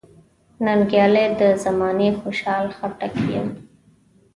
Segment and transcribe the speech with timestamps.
[0.65, 3.47] ننګیالی د زمانې خوشحال خټک یم.